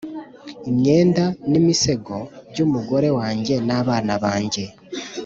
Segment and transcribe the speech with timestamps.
[0.69, 2.15] Imyenda nimisego
[2.51, 4.65] byumugore wanjye nabana bange